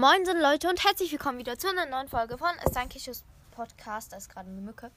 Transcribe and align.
Moin 0.00 0.24
sind 0.24 0.40
Leute 0.40 0.68
und 0.68 0.84
herzlich 0.84 1.10
willkommen 1.10 1.38
wieder 1.38 1.58
zu 1.58 1.68
einer 1.68 1.84
neuen 1.84 2.06
Folge 2.06 2.38
von 2.38 2.50
Sankishus 2.70 3.24
Podcast. 3.50 4.12
Da 4.12 4.18
ist 4.18 4.28
gerade 4.28 4.48
eine 4.48 4.60
Mücke. 4.60 4.92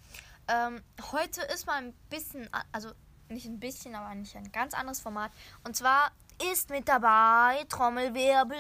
Ähm, 0.48 0.84
heute 1.12 1.42
ist 1.42 1.66
mal 1.66 1.78
ein 1.82 1.94
bisschen, 2.12 2.48
also 2.72 2.92
nicht 3.28 3.48
ein 3.48 3.60
bisschen, 3.60 3.96
aber 3.96 4.06
eigentlich 4.06 4.38
ein 4.38 4.52
ganz 4.52 4.76
anderes 4.76 5.00
Format. 5.00 5.32
Und 5.64 5.76
zwar 5.76 6.12
ist 6.52 6.70
mit 6.70 6.88
dabei 6.88 7.66
Trommelwirbel 7.68 8.56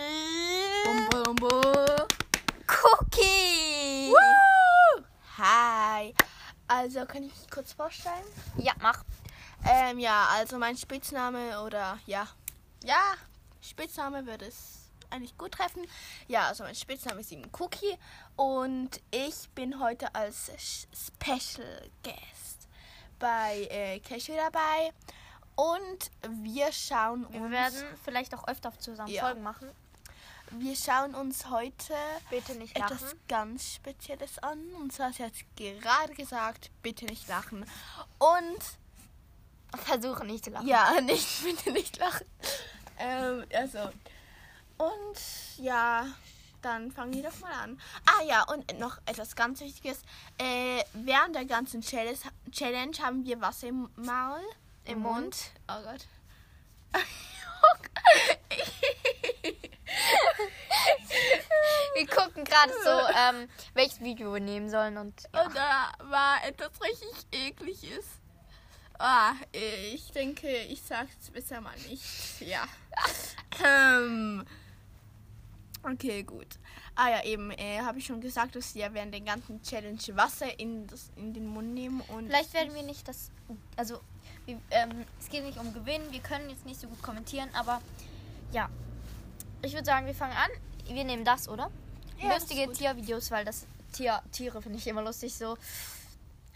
Bum, 0.83 1.09
bum, 1.11 1.35
bum. 1.35 2.07
Cookie. 2.65 4.11
Hi. 5.37 6.15
Also, 6.67 7.05
kann 7.05 7.21
ich 7.21 7.37
mich 7.37 7.51
kurz 7.51 7.73
vorstellen? 7.73 8.25
Ja, 8.57 8.73
mach. 8.81 9.03
Ähm, 9.63 9.99
ja, 9.99 10.25
also 10.31 10.57
mein 10.57 10.75
Spitzname 10.75 11.61
oder 11.61 11.99
ja, 12.07 12.27
ja, 12.83 13.13
Spitzname 13.61 14.25
würde 14.25 14.45
es 14.47 14.80
eigentlich 15.11 15.37
gut 15.37 15.51
treffen. 15.53 15.85
Ja, 16.27 16.47
also 16.47 16.63
mein 16.63 16.75
Spitzname 16.75 17.21
ist 17.21 17.31
eben 17.31 17.49
Cookie 17.59 17.97
und 18.35 19.01
ich 19.11 19.49
bin 19.55 19.79
heute 19.79 20.13
als 20.15 20.51
Special 20.93 21.89
Guest 22.03 22.67
bei 23.19 23.67
äh, 23.69 23.99
Cashew 23.99 24.33
dabei 24.35 24.91
und 25.55 26.11
wir 26.43 26.71
schauen 26.71 27.27
Wir 27.31 27.41
uns, 27.41 27.51
werden 27.51 27.83
vielleicht 28.03 28.33
auch 28.33 28.47
öfter 28.47 28.71
zusammen 28.79 29.11
Ja. 29.11 29.23
Folgen 29.25 29.43
machen. 29.43 29.69
wir 30.51 30.75
schauen 30.75 31.13
uns 31.13 31.49
heute 31.49 31.93
Bitte 32.29 32.55
nicht 32.55 32.77
lachen. 32.77 32.95
etwas 32.97 33.15
ganz 33.27 33.73
Spezielles 33.75 34.39
an. 34.39 34.59
Und 34.79 34.91
zwar, 34.91 35.13
sie 35.13 35.23
hat 35.23 35.33
gerade 35.55 36.13
gesagt, 36.15 36.71
bitte 36.81 37.05
nicht 37.05 37.27
lachen. 37.27 37.65
Und 38.17 38.59
Versuche 39.85 40.25
nicht 40.25 40.43
zu 40.45 40.49
lachen. 40.51 40.67
ja, 40.67 40.99
nicht, 41.01 41.43
bitte 41.43 41.71
nicht 41.71 41.97
lachen. 41.97 42.25
Ähm, 42.97 43.45
also. 43.53 43.89
Und 44.81 45.63
ja, 45.63 46.07
dann 46.63 46.91
fangen 46.91 47.13
wir 47.13 47.21
doch 47.21 47.39
mal 47.39 47.53
an. 47.53 47.79
Ah 48.05 48.23
ja, 48.23 48.41
und 48.43 48.79
noch 48.79 48.97
etwas 49.05 49.35
ganz 49.35 49.61
Wichtiges. 49.61 50.01
Äh, 50.39 50.83
während 50.93 51.35
der 51.35 51.45
ganzen 51.45 51.81
Challenge, 51.81 52.17
Challenge 52.51 52.97
haben 52.99 53.23
wir 53.23 53.39
Wasser 53.41 53.67
im 53.67 53.89
Maul. 53.95 54.41
Im 54.85 54.99
Mund. 54.99 55.51
Oh 55.67 55.83
Gott. 55.83 56.07
Wir 61.93 62.07
gucken 62.07 62.43
gerade 62.43 62.73
so, 62.83 62.89
ähm, 63.17 63.47
welches 63.75 63.99
Video 63.99 64.33
wir 64.33 64.39
nehmen 64.39 64.69
sollen 64.69 64.97
und 64.97 65.13
ja. 65.33 65.43
Und 65.43 65.55
da 65.55 65.91
war 66.09 66.43
etwas 66.43 66.71
richtig 66.81 67.27
ekliges. 67.31 68.05
Ah, 68.97 69.33
ich 69.51 70.11
denke, 70.11 70.47
ich 70.47 70.81
sag's 70.81 71.29
besser 71.31 71.61
mal 71.61 71.75
nicht. 71.89 72.41
Ja. 72.41 72.63
ähm. 73.63 74.45
Okay, 75.83 76.23
gut. 76.23 76.47
Ah 76.95 77.09
ja, 77.09 77.23
eben, 77.23 77.51
äh, 77.51 77.79
habe 77.79 77.97
ich 77.97 78.05
schon 78.05 78.21
gesagt, 78.21 78.55
dass 78.55 78.75
wir 78.75 78.93
während 78.93 79.13
der 79.13 79.21
ganzen 79.21 79.61
Challenge 79.63 79.99
Wasser 80.13 80.59
in, 80.59 80.85
das, 80.87 81.11
in 81.15 81.33
den 81.33 81.47
Mund 81.47 81.73
nehmen 81.73 82.01
und. 82.01 82.27
Vielleicht 82.27 82.53
werden 82.53 82.73
wir 82.75 82.83
nicht 82.83 83.07
das. 83.07 83.31
Also, 83.75 83.99
wir, 84.45 84.59
ähm, 84.69 85.05
es 85.19 85.29
geht 85.29 85.43
nicht 85.43 85.57
um 85.57 85.73
Gewinnen. 85.73 86.11
Wir 86.11 86.19
können 86.19 86.49
jetzt 86.49 86.65
nicht 86.65 86.79
so 86.79 86.87
gut 86.87 87.01
kommentieren, 87.01 87.49
aber 87.53 87.81
ja. 88.51 88.69
Ich 89.63 89.73
würde 89.73 89.85
sagen, 89.85 90.05
wir 90.05 90.15
fangen 90.15 90.35
an. 90.35 90.49
Wir 90.87 91.03
nehmen 91.03 91.25
das, 91.25 91.47
oder? 91.47 91.71
Ja, 92.19 92.29
das 92.29 92.41
Lustige 92.41 92.67
gut. 92.67 92.77
Tiervideos, 92.77 93.31
weil 93.31 93.45
das 93.45 93.65
Tier, 93.91 94.21
Tiere 94.31 94.61
finde 94.61 94.77
ich 94.77 94.87
immer 94.87 95.01
lustig 95.01 95.33
so. 95.33 95.57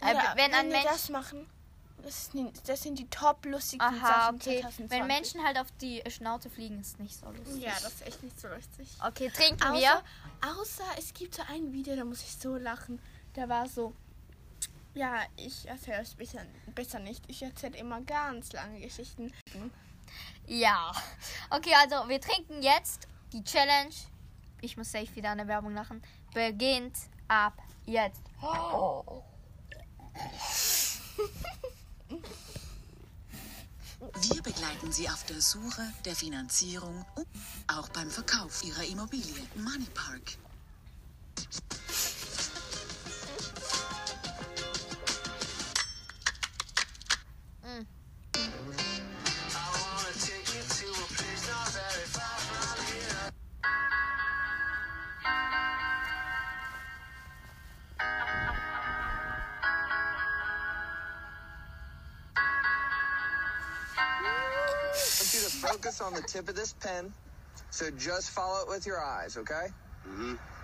Äh, 0.00 0.14
wenn 0.34 0.52
ein 0.54 0.68
Mensch. 0.68 0.84
das 0.84 1.08
machen, 1.08 1.46
das 2.06 2.26
sind, 2.26 2.68
das 2.68 2.84
sind 2.84 3.00
die 3.00 3.10
top 3.10 3.44
lustigsten 3.46 3.80
Aha, 3.80 4.06
Sachen 4.06 4.36
okay. 4.36 4.60
2020. 4.60 4.90
Wenn 4.90 5.08
Menschen 5.08 5.42
halt 5.42 5.58
auf 5.58 5.66
die 5.80 6.04
Schnauze 6.08 6.48
fliegen, 6.48 6.80
ist 6.80 7.00
nicht 7.00 7.18
so 7.18 7.28
lustig. 7.32 7.60
Ja, 7.60 7.72
das 7.72 7.94
ist 7.94 8.06
echt 8.06 8.22
nicht 8.22 8.40
so 8.40 8.46
lustig. 8.46 8.88
Okay, 9.04 9.28
trinken 9.28 9.64
Außer, 9.64 9.80
wir. 9.80 10.02
außer 10.48 10.84
es 10.98 11.12
gibt 11.12 11.34
so 11.34 11.42
ein 11.48 11.72
Video, 11.72 11.96
da 11.96 12.04
muss 12.04 12.22
ich 12.22 12.36
so 12.36 12.56
lachen. 12.56 13.02
Da 13.34 13.48
war 13.48 13.68
so. 13.68 13.92
Ja, 14.94 15.22
ich 15.34 15.66
erzähle 15.66 16.02
es 16.02 16.14
besser, 16.14 16.42
besser 16.76 17.00
nicht. 17.00 17.24
Ich 17.26 17.42
erzähle 17.42 17.76
immer 17.76 18.00
ganz 18.02 18.52
lange 18.52 18.78
Geschichten. 18.78 19.32
Ja. 20.46 20.92
Okay, 21.50 21.74
also 21.74 22.08
wir 22.08 22.20
trinken 22.20 22.62
jetzt. 22.62 23.08
Die 23.32 23.42
Challenge, 23.42 23.92
ich 24.60 24.76
muss 24.76 24.92
safe 24.92 25.12
wieder 25.16 25.30
an 25.30 25.38
der 25.38 25.48
Werbung 25.48 25.74
lachen, 25.74 26.04
beginnt 26.32 26.96
ab 27.26 27.60
jetzt. 27.84 28.22
Wir 34.14 34.42
begleiten 34.42 34.92
Sie 34.92 35.08
auf 35.08 35.24
der 35.24 35.40
Suche, 35.40 35.82
der 36.04 36.14
Finanzierung 36.14 37.04
und 37.16 37.26
auch 37.66 37.88
beim 37.88 38.10
Verkauf 38.10 38.62
Ihrer 38.64 38.84
Immobilie 38.84 39.34
Money 39.56 39.86
Park. 39.94 40.38
Tip 66.36 66.48
of 66.50 66.54
this 66.54 66.74
pen. 66.74 67.14
So 67.70 67.90
just 67.90 68.28
follow 68.30 68.62
it 68.62 68.68
with 68.68 68.86
your 68.86 69.00
eyes, 69.00 69.38
okay? 69.38 69.68
Also. 70.04 70.55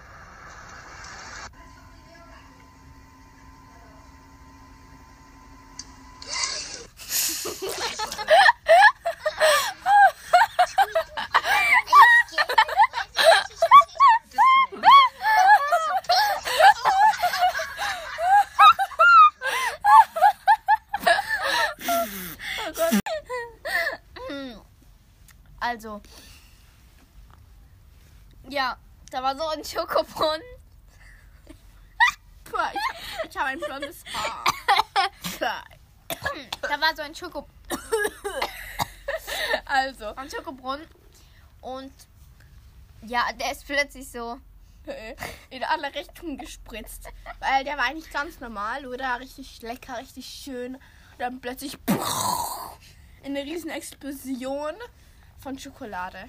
Ein 29.63 29.65
Schokobrunnen. 29.65 30.43
Ich 32.45 33.31
ich 33.31 33.37
habe 33.37 33.49
ein 33.49 33.61
blondes 33.61 34.05
Haar. 34.13 34.45
Da 36.61 36.81
war 36.81 36.95
so 36.95 37.03
ein 37.03 37.15
Schoko 37.15 37.47
also, 39.65 40.15
ein 40.17 40.31
Schokobrunnen. 40.31 40.87
Und 41.61 41.93
ja, 43.03 43.33
der 43.33 43.53
ist 43.53 43.67
plötzlich 43.67 44.11
so. 44.11 44.39
in 45.51 45.65
alle 45.65 45.95
Richtungen 45.95 46.39
gespritzt. 46.39 47.09
Weil 47.39 47.65
der 47.65 47.77
war 47.77 47.85
eigentlich 47.85 48.11
ganz 48.13 48.41
normal, 48.41 48.87
oder? 48.87 49.21
Richtig 49.21 49.63
lecker, 49.63 49.99
richtig 49.99 50.27
schön. 50.27 50.75
Und 50.75 50.83
dann 51.19 51.41
plötzlich 51.41 51.79
eine 53.25 53.43
riesen 53.45 53.71
Explosion 53.71 54.75
von 55.39 55.59
Schokolade. 55.59 56.29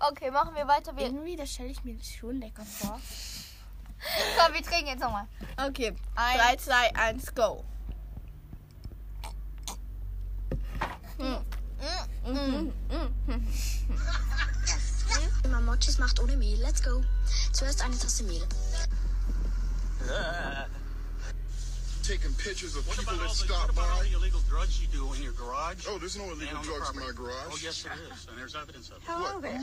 Okay, 0.00 0.30
machen 0.30 0.54
wir 0.54 0.66
weiter. 0.66 0.96
Wir, 0.96 1.04
Irgendwie, 1.06 1.36
das 1.36 1.50
stelle 1.50 1.68
ich 1.68 1.84
mir 1.84 1.96
schon 2.02 2.40
lecker 2.40 2.64
vor. 2.64 2.98
so, 3.98 4.54
wir 4.54 4.62
trinken 4.62 4.88
jetzt 4.88 5.00
nochmal. 5.00 5.26
Okay, 5.68 5.94
Ein- 6.14 6.38
3, 6.38 6.56
2, 6.56 6.94
1, 6.96 7.34
go. 7.34 7.64
Mochis 15.70 15.98
macht 15.98 16.20
ohne 16.20 16.36
Mehl. 16.36 16.58
Let's 16.60 16.82
go. 16.82 17.02
Zuerst 17.52 17.82
eine 17.82 17.96
Tasse 17.96 18.24
Mehl. 18.24 18.42
taking 22.10 22.34
pictures 22.34 22.74
of 22.74 22.86
What 22.88 22.98
people 22.98 23.14
about, 23.14 23.28
all 23.28 23.34
that 23.34 23.38
the, 23.38 23.46
stop 23.46 23.60
what 23.60 23.70
about 23.70 23.90
all 23.90 23.98
by. 23.98 24.08
the 24.08 24.16
illegal 24.16 24.40
drugs 24.48 24.82
you 24.82 24.88
do 24.88 25.06
in 25.14 25.22
your 25.22 25.32
garage? 25.32 25.86
Oh, 25.88 25.96
there's 25.98 26.18
no 26.18 26.24
illegal 26.24 26.60
drugs 26.62 26.90
in 26.90 26.98
my 26.98 27.12
garage. 27.14 27.36
Oh, 27.52 27.58
yes, 27.62 27.84
there 27.84 27.92
is, 28.12 28.26
and 28.28 28.36
there's 28.36 28.56
evidence 28.56 28.90
of 28.90 28.96
it. 28.96 29.02
What? 29.06 29.42
There's 29.42 29.62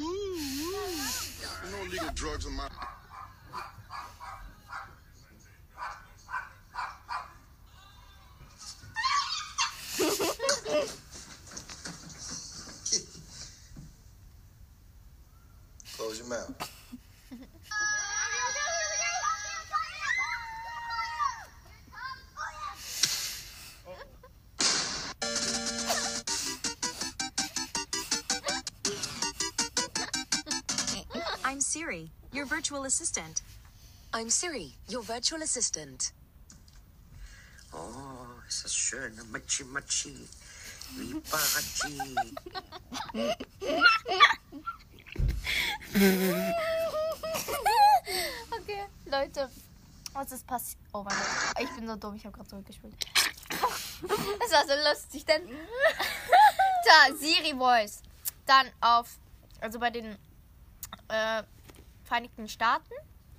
no 1.73 1.83
illegal 1.85 2.09
drugs 2.15 2.45
in 2.45 2.53
my. 2.53 2.69
virtual 32.57 32.85
assistant. 32.85 33.43
I'm 34.15 34.31
Siri, 34.31 34.73
your 34.89 35.03
virtual 35.03 35.43
assistant. 35.43 36.11
Oh, 37.71 38.25
ist 38.47 38.63
das 38.63 38.73
schön. 38.73 39.13
Machi, 39.31 39.63
machi. 39.65 40.27
Liberace. 40.97 41.83
Okay, 48.49 48.83
Leute. 49.05 49.49
Was 50.13 50.31
ist 50.31 50.47
passiert? 50.47 50.79
Oh 50.93 51.03
mein 51.03 51.13
Gott. 51.13 51.61
Ich 51.61 51.69
bin 51.75 51.87
so 51.87 51.95
dumm, 51.95 52.15
ich 52.15 52.25
habe 52.25 52.35
gerade 52.35 52.49
zurückgespielt. 52.49 52.95
Das 54.39 54.51
war 54.51 54.65
so 54.65 54.89
lustig, 54.89 55.25
denn. 55.25 55.47
da, 56.85 57.15
Siri 57.15 57.53
Voice. 57.55 58.01
Dann 58.47 58.71
auf. 58.81 59.19
Also 59.61 59.77
bei 59.77 59.91
den 59.91 60.17
äh, 61.09 61.43
Vereinigten 62.07 62.47
Staaten, 62.47 62.93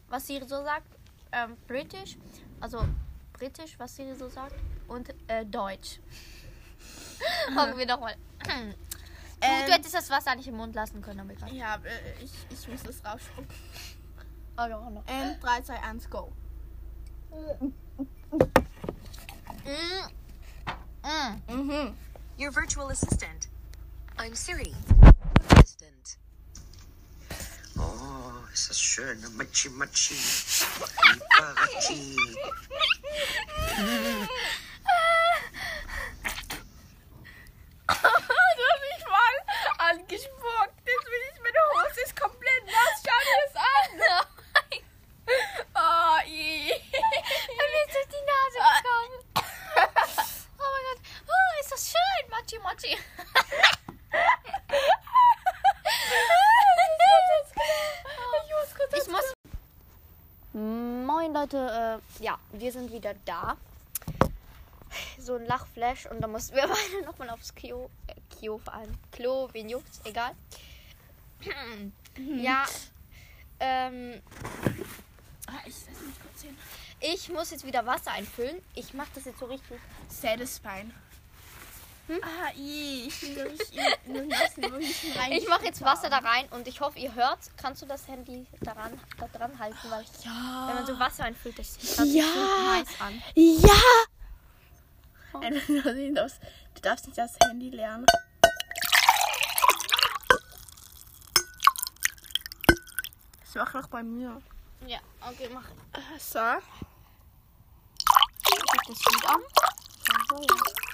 was 0.08 0.26
Siri 0.26 0.46
so 0.46 0.62
sagt. 0.62 0.86
Ähm, 1.32 1.56
British. 1.66 2.18
Also 2.60 2.84
Britisch, 3.32 3.78
was 3.78 3.96
Siri 3.96 4.14
so 4.14 4.28
sagt. 4.28 4.54
Und 4.88 5.08
äh, 5.26 5.46
Deutsch. 5.46 6.00
Fangen 7.54 7.78
wir 7.78 7.86
nochmal. 7.86 8.14
Du, 9.40 9.46
Ähm, 9.46 9.66
du 9.66 9.72
hättest 9.72 9.94
das 9.94 10.10
Wasser 10.10 10.34
nicht 10.34 10.48
im 10.48 10.56
Mund 10.56 10.74
lassen 10.74 11.00
können, 11.00 11.20
aber 11.20 11.30
egal. 11.32 11.54
Ja, 11.54 11.76
äh, 11.76 12.24
ich, 12.24 12.32
ich 12.50 12.66
muss 12.66 12.82
das 12.82 13.04
rausspucken. 13.04 13.46
Oh, 14.56 14.66
noch. 14.66 14.96
Und 14.96 15.40
3, 15.40 15.60
2, 15.62 15.80
1, 15.80 16.10
go. 16.10 16.32
Mm. 17.30 17.72
Mm. 21.04 21.54
Mhm. 21.54 21.94
Your 22.36 22.52
virtual 22.56 22.90
assistant. 22.90 23.48
I'm 24.16 24.34
Siri, 24.34 24.74
assistant. 25.56 26.18
Oh, 27.78 28.32
ist 28.52 28.70
das 28.70 28.80
schön. 28.80 29.24
Machi, 29.36 29.68
machi. 29.70 30.14
Liberace. 31.12 31.88
du 37.88 38.64
hast 38.68 38.82
mich 38.82 39.04
voll 39.04 39.38
angespuckt. 39.78 40.76
Jetzt 40.84 41.04
bin 41.04 41.22
ich, 41.32 41.38
meine 41.42 41.62
Hose 41.72 42.00
ist 42.04 42.16
komplett 42.20 42.66
nass. 42.66 43.02
Schau 43.04 43.18
dir 43.24 43.38
das 43.46 43.56
an. 43.56 43.92
Oh, 45.74 46.18
i. 46.26 46.72
Mir 46.72 47.82
ist 47.86 47.94
durch 47.94 48.08
die 48.08 48.24
Nase 48.26 48.60
gekommen. 48.82 49.16
Oh 50.58 50.68
mein 50.72 50.84
Gott. 50.84 51.00
Oh, 51.28 51.48
ist 51.60 51.70
das 51.72 51.82
schön. 51.90 52.24
Mochi, 52.30 52.58
Mochi. 52.58 52.92
Ich 58.96 59.08
muss. 59.08 59.34
Moin 60.52 61.32
Leute, 61.32 62.00
äh, 62.18 62.22
ja, 62.52 62.60
wir 62.60 62.72
sind 62.72 62.92
wieder 62.92 63.14
da. 63.24 63.56
So 65.18 65.34
ein 65.36 65.46
Lachflash 65.46 66.06
und 66.06 66.20
da 66.20 66.26
mussten 66.26 66.56
wir 66.56 66.62
beide 66.68 67.04
nochmal 67.04 67.30
aufs 67.30 67.54
Klo, 67.54 67.90
äh, 68.06 68.14
Klo 68.34 68.58
vor 68.58 68.74
allem, 68.74 68.94
Klo, 69.12 69.48
wen 69.52 69.68
juckt's, 69.68 70.00
egal. 70.04 70.32
ja, 72.16 72.64
ähm, 73.60 74.20
Ah, 75.46 75.60
Ich 75.66 75.74
setze 75.76 76.02
mich 76.04 76.20
kurz 76.20 76.42
hin. 76.42 76.56
ich 77.00 77.28
muss 77.30 77.50
jetzt 77.50 77.64
wieder 77.64 77.86
Wasser 77.86 78.12
einfüllen. 78.12 78.60
Ich 78.74 78.92
mache 78.92 79.08
das 79.14 79.24
jetzt 79.24 79.38
so 79.38 79.46
richtig. 79.46 79.78
Satisfying. 80.08 80.92
Ah, 82.22 82.50
i. 82.56 83.06
Ich 83.08 83.22
wo 83.36 84.76
ich 84.78 85.16
rein. 85.18 85.32
Ich 85.32 85.46
mache 85.48 85.64
jetzt 85.66 85.82
Wasser 85.82 86.08
da 86.08 86.18
rein 86.18 86.48
und 86.50 86.66
ich 86.66 86.80
hoffe, 86.80 86.98
ihr 86.98 87.14
hört. 87.14 87.38
Kannst 87.56 87.82
du 87.82 87.86
das 87.86 88.08
Handy 88.08 88.46
daran, 88.62 88.98
da 89.18 89.28
dran 89.28 89.58
halten? 89.58 89.76
Weil 89.90 90.04
wenn 90.68 90.74
man 90.74 90.86
so 90.86 90.98
Wasser 90.98 91.24
einfüllt, 91.24 91.58
das 91.58 91.74
sich 91.74 92.14
Ja. 92.14 92.24
so 92.24 92.72
heiß 92.72 93.00
an. 93.00 93.22
Ja! 93.34 93.74
Nein, 95.40 95.60
du 95.66 96.12
darfst- 96.14 96.40
du 96.74 96.80
darfst 96.80 97.06
nicht 97.06 97.18
das 97.18 97.36
Handy 97.44 97.68
lernen. 97.70 98.06
Das 103.40 103.54
macht 103.54 103.74
noch 103.74 103.86
bei 103.88 104.02
mir. 104.02 104.40
Ja, 104.86 104.98
okay, 105.20 105.48
mach 105.52 105.64
Äh, 105.92 106.18
So. 106.18 106.38
ich 108.46 108.86
das 108.86 109.12
Lied 109.12 109.26
an. 109.28 109.42
So, 110.28 110.36
ja. 110.42 110.87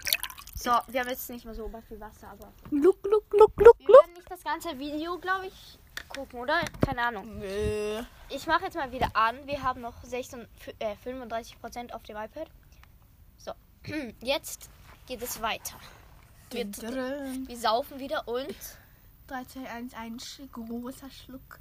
So, 0.64 0.70
wir 0.88 1.00
haben 1.00 1.08
jetzt 1.10 1.28
nicht 1.28 1.44
mehr 1.44 1.54
so 1.54 1.70
viel 1.86 2.00
Wasser, 2.00 2.28
aber 2.28 2.50
Gluck, 2.70 3.02
gluck, 3.02 3.28
gluck, 3.28 3.54
gluck, 3.54 3.78
wir 3.78 3.86
gluck. 3.86 4.00
werden 4.02 4.14
nicht 4.14 4.30
das 4.30 4.42
ganze 4.42 4.78
Video, 4.78 5.18
glaube 5.18 5.48
ich, 5.48 5.78
gucken, 6.08 6.40
oder? 6.40 6.62
Keine 6.84 7.02
Ahnung. 7.02 7.38
Nö. 7.38 8.02
Ich 8.30 8.46
mache 8.46 8.64
jetzt 8.64 8.74
mal 8.74 8.90
wieder 8.90 9.10
an. 9.14 9.46
Wir 9.46 9.62
haben 9.62 9.82
noch 9.82 10.02
16, 10.02 10.48
äh, 10.78 10.94
35% 11.04 11.92
auf 11.92 12.02
dem 12.04 12.16
iPad. 12.16 12.48
So, 13.36 13.52
jetzt 14.22 14.70
geht 15.06 15.20
es 15.22 15.42
weiter. 15.42 15.74
Wir, 16.50 16.66
wir 16.72 17.56
saufen 17.58 17.98
wieder 17.98 18.26
und 18.26 18.54
3, 19.26 19.44
2, 19.44 19.68
1, 19.68 19.94
ein 19.94 20.16
sch- 20.18 20.48
großer 20.50 21.10
Schluck 21.10 21.58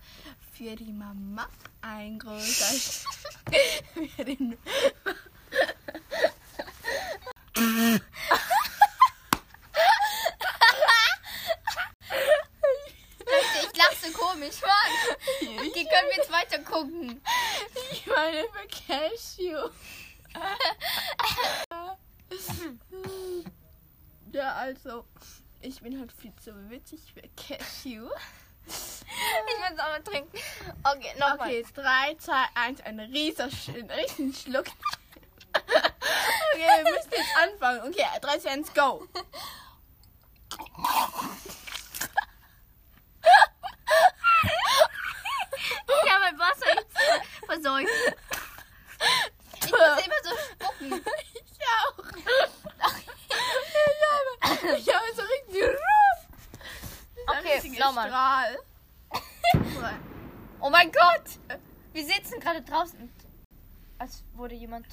für 0.53 0.75
die 0.77 0.93
Mama. 0.93 1.47
Ein 1.81 2.19
großer 2.19 2.73
Schluck 2.73 4.09
für 4.15 4.23
den. 4.25 4.57
Leute, 13.19 13.67
ich 13.71 13.77
lache 13.77 13.95
so 14.01 14.17
komisch, 14.17 14.61
Mann. 14.61 15.57
Okay, 15.67 15.87
weiter 16.53 16.63
gucken? 16.63 17.21
Ich 17.91 18.05
meine 18.07 18.43
für 18.43 18.67
Cashew. 18.67 19.69
ja, 24.31 24.53
also, 24.53 25.05
ich 25.61 25.81
bin 25.81 25.99
halt 25.99 26.11
viel 26.11 26.33
zu 26.35 26.69
witzig 26.69 27.01
für 27.13 27.21
Cashew. 27.35 28.09
Ich 28.65 29.03
will 29.05 29.73
es 29.73 29.79
auch 29.79 29.97
noch 29.97 30.03
trinken. 30.03 30.37
Okay, 30.83 31.13
nochmal. 31.19 31.49
Okay, 31.49 31.65
3, 31.73 32.15
2, 32.15 32.33
1, 32.55 32.81
ein 32.81 32.99
riesen, 32.99 33.51
ein 33.75 33.91
riesen 33.91 34.33
Schluck. 34.33 34.65
okay, 35.53 35.73
wir 36.55 36.83
müssen 36.83 37.11
jetzt 37.11 37.37
anfangen. 37.41 37.81
Okay, 37.81 38.05
3, 38.21 38.37
2, 38.39 38.49
1, 38.49 38.73
go. 38.73 39.07
Ich 46.03 46.11
habe 46.11 46.23
mein 46.23 46.39
Wasser 46.39 46.75
jetzt 46.75 46.97
versäumt. 47.45 47.89
Ich 49.65 49.71
muss 49.71 50.05
immer 50.05 50.21
so 50.23 50.31
spucken. 50.51 51.05
Ich 51.33 51.69
auch. 51.69 51.97
ich 52.15 52.25
habe, 54.03 54.77
ich 54.77 54.87
habe 54.93 55.05
so 55.15 55.21
richtig 55.21 55.63
Ruff. 55.63 56.19
Okay, 57.27 57.59
nochmal. 57.83 58.07
Strahl. 58.09 58.59
Oh 60.65 60.69
mein 60.69 60.89
Gott! 60.93 61.59
Wir 61.91 62.05
sitzen 62.05 62.39
gerade 62.39 62.61
draußen. 62.61 63.13
Als 63.99 64.23
wurde 64.33 64.55
jemand. 64.55 64.87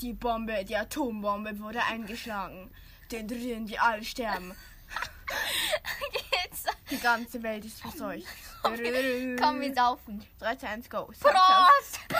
Die 0.00 0.12
Bombe, 0.12 0.62
die 0.66 0.76
Atombombe 0.76 1.58
wurde 1.60 1.82
eingeschlagen. 1.82 2.70
Den 3.10 3.26
drin, 3.26 3.64
die 3.64 3.78
alle 3.78 4.04
sterben. 4.04 4.54
Jetzt. 6.44 6.68
Die 6.90 7.00
ganze 7.00 7.42
Welt 7.42 7.64
ist 7.64 7.80
verseucht. 7.80 8.26
Komm, 8.62 9.60
wir 9.60 9.74
saufen. 9.74 10.22
3, 10.40 10.56
2, 10.56 10.68
1, 10.68 10.90
go. 10.90 11.06
Prost! 11.06 12.00
Nein! 12.10 12.18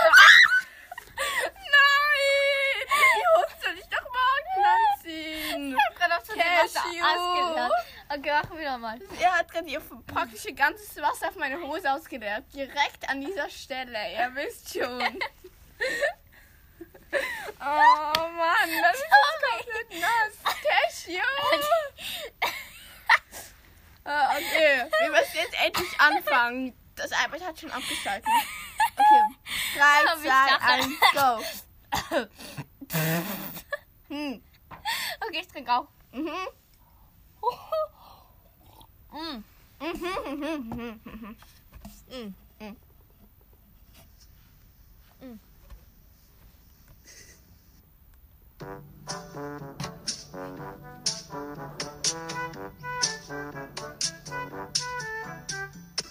Die 2.88 3.24
Hose 3.36 3.54
soll 3.62 3.74
ich 3.74 3.88
doch 3.88 4.02
morgen 4.02 4.64
anziehen. 4.64 5.72
Ich 5.72 5.76
hab 5.76 5.96
gerade 5.96 6.16
auf 6.16 6.26
so 6.26 6.32
Cashew. 6.32 7.70
Okay, 8.10 8.30
machen 8.30 8.58
wir 8.58 8.70
nochmal. 8.72 8.98
Er 9.20 9.32
hat 9.38 9.50
gerade 9.50 9.68
ihr 9.68 9.80
praktisch 10.06 10.46
ihr 10.46 10.54
ganzes 10.54 10.96
Wasser 10.96 11.28
auf 11.28 11.36
meine 11.36 11.60
Hose 11.60 11.92
ausgeleert. 11.92 12.44
Direkt 12.54 13.08
an 13.08 13.20
dieser 13.20 13.48
Stelle. 13.50 13.98
Ihr 14.12 14.34
wisst 14.34 14.72
schon. 14.72 15.18
Oh 17.60 17.64
Mann, 17.64 18.70
das 18.82 18.96
ist 18.98 19.06
komplett 19.08 20.00
nass. 20.00 20.54
Cashew! 20.62 21.22
Ah, 24.04 24.30
okay, 24.36 24.84
wir 25.00 25.10
müssen 25.10 25.36
jetzt 25.36 25.56
endlich 25.64 26.00
anfangen. 26.00 26.74
Das 26.96 27.10
iPad 27.10 27.40
hat 27.46 27.58
schon 27.58 27.70
abgeschaltet. 27.70 28.28
Okay, 28.94 29.24
3, 29.74 29.82
Aber 30.12 30.20
ich 30.20 30.28
2, 30.28 30.36
lache. 30.50 30.68
1, 30.72 31.00
go. 32.12 32.28
Hm. 34.08 34.42
Okay, 35.26 35.40
ich 35.40 35.48
trinke 35.48 35.72
auch. 35.72 35.88
Mhm. 36.12 36.48
Mm. 39.18 39.42
Mhm. 39.80 41.36
Mm. 42.10 42.34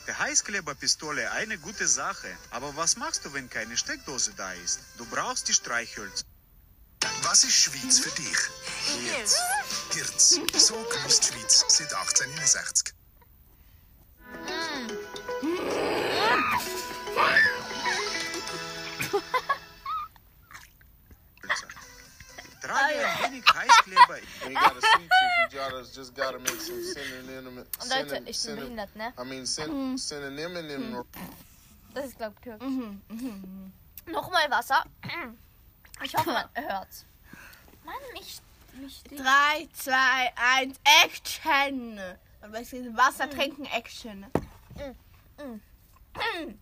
Der 0.06 0.20
heiße 0.20 0.20
Heißkleberpistole 0.20 1.32
eine 1.32 1.58
gute 1.60 1.88
Sache. 1.88 2.28
Aber 2.52 2.76
was 2.76 2.98
machst 2.98 3.24
du, 3.24 3.34
wenn 3.34 3.50
keine 3.50 3.78
Steckdose 3.78 4.34
da 4.36 4.52
ist? 4.52 4.82
Du 4.98 5.06
brauchst 5.06 5.48
die 5.48 5.54
Streichhölzer. 5.54 6.26
Was 7.22 7.46
ist 7.46 7.54
Schweiz 7.54 8.00
für 8.00 8.12
dich? 8.12 8.38
Hirz. 9.00 9.38
Hirz. 9.94 10.42
So 10.58 10.76
grüßt 10.76 11.24
die 11.24 11.40
Schweiz 11.40 11.64
seit 11.70 11.94
1869. 11.94 12.97
Leute, 27.90 28.22
ich 28.26 28.44
bin 28.44 28.56
behindert, 28.56 28.96
ne? 28.96 29.14
I 29.18 29.24
mean, 29.26 29.46
syn 29.46 29.98
in 29.98 30.36
them. 30.68 31.06
Das 31.94 32.06
ist, 32.06 32.18
glaube 32.18 32.36
ich, 32.38 32.44
türkisch. 32.44 32.68
Nochmal 34.06 34.50
Wasser. 34.52 34.84
Ich 36.04 36.16
hoffe, 36.16 36.32
man 36.32 36.50
hört's. 36.56 37.06
Mann, 37.84 37.96
mich 38.14 38.42
3, 39.10 39.68
2, 39.74 40.34
1, 40.36 40.80
Action! 41.06 42.00
Und 42.42 42.54
was 42.54 42.74
ist 42.74 42.96
Wasser 42.96 43.30
trinken, 43.30 43.66
Action. 43.66 44.26
Mm. 45.38 45.62
Hm. 46.16 46.60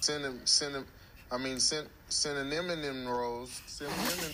Synonym, 0.00 0.40
synonym. 0.44 0.86
I 1.30 1.38
mean, 1.38 1.60
syn 1.60 1.86
synonym 2.08 2.70
in 2.70 2.82
them 2.82 3.08
roles. 3.08 3.62
Synonym. 3.66 4.32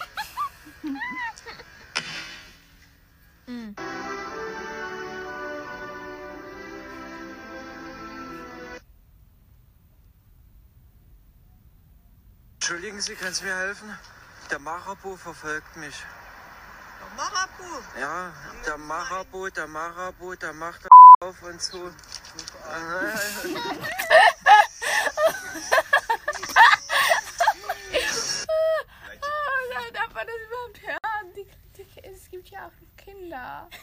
In, 3.48 3.76
Entschuldigen 12.54 13.00
Sie, 13.02 13.14
können 13.14 13.34
Sie 13.34 13.44
mir 13.44 13.56
helfen? 13.56 13.98
Der 14.50 14.58
Marabu 14.58 15.16
verfolgt 15.16 15.76
mich. 15.76 15.94
Der 17.02 17.10
Marabu? 17.16 17.82
Ja, 17.98 18.32
der 18.64 18.78
Marabu, 18.78 19.48
der 19.50 19.66
Marabu, 19.66 20.34
der 20.36 20.52
macht 20.52 20.86
auf 21.20 21.42
und 21.42 21.60
zu. 21.60 21.78
Oh 21.78 21.90
Gott, 29.74 29.94
darf 29.94 30.14
man 30.14 30.26
das 30.26 30.36
überhaupt 30.46 30.80
hören? 30.82 31.32
Die, 31.36 31.46
die, 31.76 32.04
es 32.04 32.30
gibt 32.30 32.48
ja 32.50 32.66
auch 32.66 32.72
Kinder. 32.96 33.68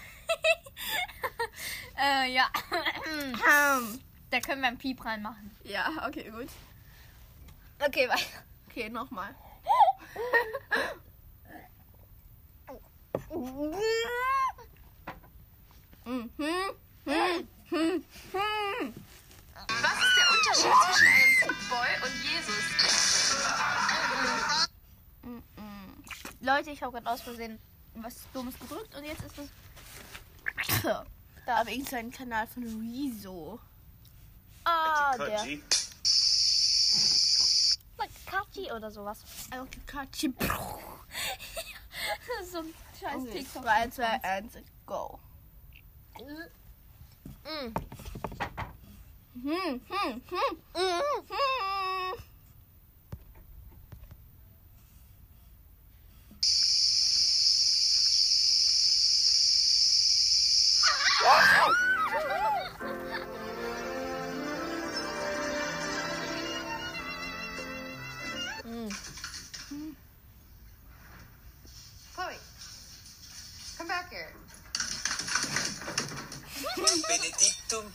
Äh, 2.02 2.32
ja. 2.32 2.50
Da 4.32 4.40
können 4.40 4.62
wir 4.62 4.70
einen 4.70 4.78
Piep 4.78 5.04
reinmachen. 5.04 5.52
ja, 5.64 5.92
okay, 6.08 6.30
gut. 6.30 6.48
Okay, 7.86 8.08
weiter. 8.08 8.44
Okay, 8.70 8.90
nochmal. 8.90 9.36
Was 13.30 13.38
ist 20.04 20.18
der 20.18 20.28
Unterschied 20.32 20.74
zwischen 20.86 21.08
einem 21.08 21.34
Footboy 21.44 21.92
und 22.04 22.16
Jesus? 22.24 22.64
Leute, 26.42 26.72
ich 26.72 26.82
habe 26.82 26.94
gerade 26.94 27.10
aus 27.12 27.22
Versehen 27.22 27.60
was 27.96 28.16
Dummes 28.34 28.58
gedrückt 28.58 28.96
und 28.96 29.04
jetzt 29.04 29.22
ist 29.24 29.38
es. 29.38 29.50
Da 31.46 31.58
habe 31.58 31.72
ich 31.72 31.88
so 31.88 31.96
einen 31.96 32.12
Kanal 32.12 32.48
von 32.48 32.64
Rezo. 32.64 33.60
Ah, 34.64 35.16
der. 35.18 35.46
Kachi 38.26 38.72
oder 38.72 38.90
sowas. 38.90 39.20
Kachi. 39.86 40.34
So 42.43 42.60
ein 42.60 42.74
scheiß 43.00 43.22
Okay, 43.24 43.39
TikTok. 43.39 43.63
2, 43.63 43.89
2, 43.89 44.24
1, 44.24 44.58
go. 44.86 45.19
Mm. 46.19 47.74
Hm, 49.41 49.81
hm, 49.88 50.22
hm. 50.29 50.58
Hm. 50.74 51.19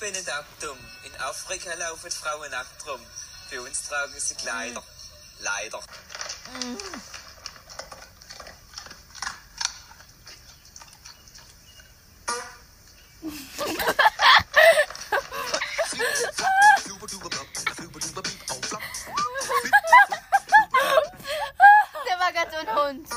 Benediktum 0.04 0.34
Benedaktum. 0.60 0.78
In 1.04 1.20
Afrika 1.22 1.72
laufen 1.76 2.10
Frauen 2.10 2.50
nackt 2.50 2.86
rum. 2.86 3.00
Für 3.48 3.62
uns 3.62 3.88
tragen 3.88 4.12
sie 4.18 4.34
Kleider. 4.34 4.82
Leider. 5.40 5.80
Der 22.04 22.18
war 22.18 22.32
ganz 22.32 22.54
ein 22.54 22.76
Hund. 22.76 23.08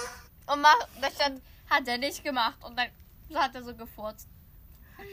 Und 0.46 0.62
mach, 0.62 0.88
da 1.02 1.12
stand, 1.12 1.42
hat 1.70 1.86
er 1.86 1.98
nicht 1.98 2.24
gemacht. 2.24 2.56
Und 2.64 2.78
dann 2.78 2.90
hat 3.36 3.56
er 3.56 3.64
so 3.64 3.76
gefurzt. 3.76 4.28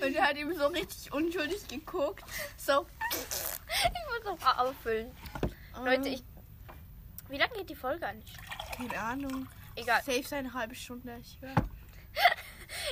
Und 0.03 0.15
er 0.15 0.29
hat 0.29 0.37
ihm 0.37 0.55
so 0.57 0.67
richtig 0.67 1.13
unschuldig 1.13 1.67
geguckt. 1.69 2.25
So. 2.57 2.87
Ich 3.13 3.91
muss 4.09 4.25
noch 4.25 4.41
mal 4.41 4.67
auffüllen. 4.67 5.11
Leute, 5.83 6.09
ich. 6.09 6.25
Wie 7.29 7.39
lange 7.39 7.55
geht 7.55 7.71
die 7.71 7.75
Folge 7.75 8.07
eigentlich? 8.07 8.37
Keine 8.77 8.99
Ahnung. 8.99 9.49
Egal. 9.77 10.03
Safe 10.03 10.23
so 10.23 10.37
eine 10.37 10.53
halbe 10.53 10.75
Stunde. 10.75 11.19
Ich 11.21 11.41
höre. 11.41 11.55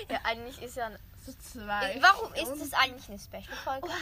Ja, 0.08 0.20
eigentlich 0.24 0.62
ist 0.62 0.76
ja. 0.76 0.90
So 1.26 1.32
zwei. 1.34 1.98
Warum 2.00 2.32
ist 2.34 2.42
Stunden. 2.42 2.58
das 2.60 2.72
eigentlich 2.72 3.08
eine 3.08 3.18
Special-Folge? 3.18 3.88
Wow. 3.88 3.94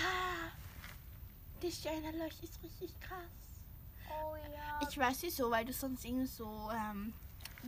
Der 1.62 1.70
Steinerleucht 1.70 2.42
ist 2.42 2.62
richtig 2.62 2.98
krass. 3.00 3.18
Oh 4.08 4.36
ja. 4.36 4.88
Ich 4.88 4.96
weiß 4.96 5.22
wieso, 5.22 5.50
weil 5.50 5.64
du 5.64 5.72
sonst 5.72 6.04
irgendwie 6.04 6.26
so, 6.26 6.70
ähm, 6.72 7.12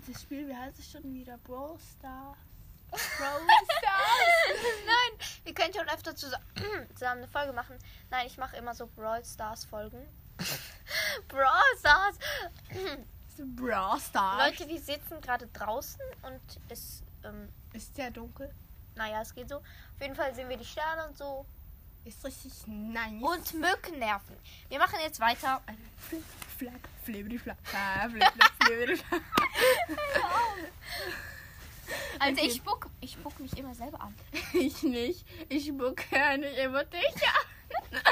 das 0.06 0.22
Spiel, 0.22 0.48
wie 0.48 0.54
heißt 0.54 0.78
es 0.78 0.90
schon 0.90 1.02
wieder? 1.12 1.36
Brawl 1.38 1.78
Stars. 1.78 2.36
Nein, 4.86 5.18
wir 5.44 5.54
können 5.54 5.72
schon 5.74 5.88
öfter 5.88 6.14
zusammen, 6.14 6.44
zusammen 6.94 7.22
eine 7.22 7.28
Folge 7.28 7.52
machen. 7.52 7.78
Nein, 8.10 8.26
ich 8.26 8.36
mache 8.36 8.56
immer 8.56 8.74
so 8.74 8.86
Brawl 8.86 9.24
Stars 9.24 9.64
Folgen. 9.64 10.06
Brawl 11.28 11.78
Stars. 11.78 12.16
Brawl 13.56 14.00
Stars. 14.00 14.50
Leute, 14.50 14.68
wir 14.68 14.80
sitzen 14.80 15.20
gerade 15.20 15.46
draußen 15.48 16.00
und 16.22 16.40
es, 16.68 17.02
ähm, 17.24 17.48
Ist 17.72 17.94
sehr 17.94 18.10
dunkel. 18.10 18.52
naja, 18.94 19.22
es 19.22 19.34
geht 19.34 19.48
so. 19.48 19.56
Auf 19.56 20.00
jeden 20.00 20.14
Fall 20.14 20.34
sehen 20.34 20.48
wir 20.48 20.56
die 20.56 20.64
Sterne 20.64 21.06
und 21.08 21.16
so. 21.16 21.46
Ist 22.04 22.24
richtig 22.24 22.52
nice. 22.66 23.22
Und 23.22 23.54
Mücken 23.54 23.98
nerven. 24.00 24.36
Wir 24.68 24.78
machen 24.78 24.98
jetzt 25.02 25.20
weiter. 25.20 25.62
Flippity, 27.04 27.38
flap, 27.38 27.56
flap, 27.64 28.10
flip, 28.10 28.32
flap, 28.32 28.52
flippity, 28.66 28.96
flap. 28.96 29.20
Also 32.18 32.40
Okay. 32.40 32.48
ich 32.50 32.56
spuck, 32.56 32.88
ich 33.00 33.12
spuck 33.12 33.38
mich 33.40 33.56
immer 33.56 33.74
selber 33.74 34.00
an. 34.00 34.14
Ich 34.52 34.82
nicht. 34.82 35.26
Ich 35.48 35.66
spucke 35.66 36.38
nicht 36.38 36.58
immer 36.58 36.84
dich 36.84 37.04
an. 37.04 37.46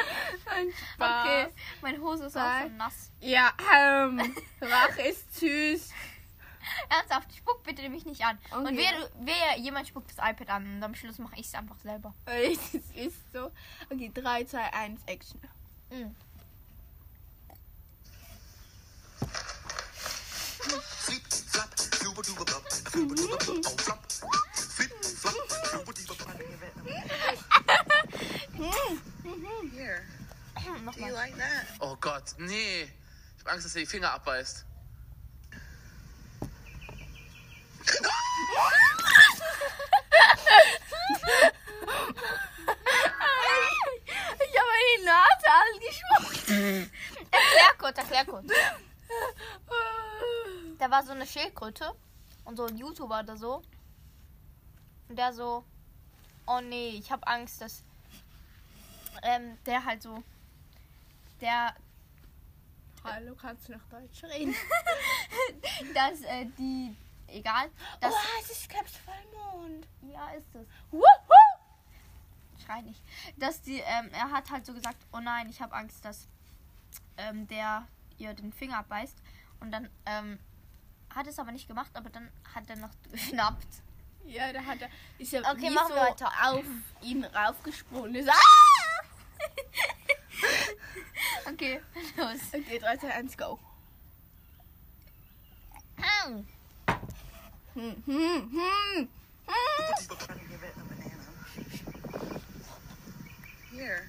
Ein 0.46 0.72
Spaß. 0.94 1.24
Okay, 1.26 1.46
meine 1.82 1.98
Hose 2.00 2.24
ist 2.24 2.36
auch 2.36 2.60
schon 2.60 2.76
nass. 2.76 3.10
Ja, 3.20 3.52
ähm, 3.76 4.34
Rach 4.60 4.96
ist 4.98 5.38
süß. 5.38 5.90
Ernsthaft, 6.88 7.34
spuck 7.34 7.62
bitte 7.62 7.88
mich 7.88 8.04
nicht 8.04 8.24
an. 8.24 8.38
Und 8.52 8.66
Okay. 8.66 8.76
wer, 8.76 9.10
wer 9.20 9.58
jemand 9.58 9.86
spuckt 9.88 10.10
das 10.16 10.18
iPad 10.30 10.50
an 10.50 10.76
und 10.76 10.82
am 10.82 10.94
Schluss 10.94 11.18
mache 11.18 11.34
ich 11.36 11.46
es 11.46 11.54
einfach 11.54 11.78
selber. 11.80 12.14
Es 12.26 12.74
ist 12.94 13.32
so. 13.32 13.50
Okay, 13.90 14.10
3, 14.14 14.44
2, 14.44 14.72
1, 14.72 15.00
Action. 15.06 15.40
Mhm. 15.90 16.14
Flip, 20.98 21.22
flap, 21.50 21.69
Oh 31.78 31.96
Gott, 32.00 32.34
nee. 32.38 32.82
Ich 32.82 33.40
habe 33.40 33.52
Angst, 33.52 33.66
dass 33.66 33.74
er 33.74 33.80
die 33.80 33.86
Finger 33.86 34.12
abbeißt. 34.12 34.64
Ich 44.42 44.56
habe 44.58 44.72
die 44.86 45.04
Nase 45.04 45.48
angeschmort. 45.64 46.90
Erklär 47.30 47.72
kurz, 47.78 47.98
erklär 47.98 48.24
kurz. 48.24 48.46
Da 50.80 50.90
war 50.90 51.02
so 51.04 51.12
eine 51.12 51.26
Schildkröte 51.26 51.94
und 52.46 52.56
so 52.56 52.64
ein 52.64 52.78
YouTuber 52.78 53.20
oder 53.20 53.36
so. 53.36 53.62
Und 55.10 55.16
der 55.16 55.30
so, 55.34 55.62
oh 56.46 56.60
nee, 56.62 56.88
ich 56.90 57.12
habe 57.12 57.26
Angst, 57.26 57.60
dass 57.60 57.84
ähm, 59.22 59.58
der 59.66 59.84
halt 59.84 60.02
so, 60.02 60.22
der, 61.42 61.74
Hallo, 63.04 63.34
kannst 63.34 63.68
du 63.68 63.72
noch 63.72 63.84
Deutsch 63.90 64.24
reden? 64.24 64.54
dass 65.94 66.22
äh, 66.22 66.46
die, 66.58 66.96
egal, 67.28 67.70
dass, 68.00 68.14
oh, 68.14 68.40
es 68.42 68.50
ist, 68.50 68.68
glaubst 68.70 68.96
Vollmond. 68.98 69.86
ja, 70.00 70.30
ist 70.30 70.54
es. 70.54 70.66
Wuhu! 70.90 71.04
Schrei 72.64 72.80
nicht. 72.80 73.02
Dass 73.36 73.60
die, 73.60 73.80
ähm, 73.80 74.08
er 74.12 74.30
hat 74.30 74.50
halt 74.50 74.64
so 74.64 74.72
gesagt, 74.72 74.98
oh 75.12 75.20
nein, 75.20 75.50
ich 75.50 75.60
habe 75.60 75.74
Angst, 75.74 76.06
dass 76.06 76.26
ähm, 77.18 77.46
der 77.48 77.86
ihr 78.16 78.32
den 78.32 78.52
Finger 78.52 78.78
abbeißt. 78.78 79.16
Und 79.60 79.72
dann 79.72 79.90
ähm, 80.06 80.38
hat 81.14 81.26
es 81.26 81.38
aber 81.38 81.52
nicht 81.52 81.68
gemacht, 81.68 81.90
aber 81.94 82.10
dann 82.10 82.30
hat 82.54 82.68
er 82.68 82.76
noch 82.76 82.90
geschnappt. 83.12 83.66
Ja, 84.24 84.52
da 84.52 84.62
hat 84.62 84.80
er, 84.82 84.88
ist 85.18 85.32
er 85.32 85.40
Okay, 85.42 85.62
wie 85.62 85.70
machen 85.70 85.88
so 85.88 85.94
wir 85.94 86.02
weiter. 86.02 86.30
auf 86.42 86.64
ihn 87.02 87.24
raufgesprungen. 87.24 88.14
Ist, 88.14 88.28
ah! 88.28 88.34
Okay, 91.52 91.80
los. 92.16 92.38
Okay, 92.52 92.78
3, 92.78 92.96
2, 92.96 93.08
1, 93.14 93.36
go. 93.36 93.58
Hm. 95.96 96.46
Hm, 97.74 98.02
hm, 98.06 98.06
hm. 98.06 99.08
Here. 103.72 104.06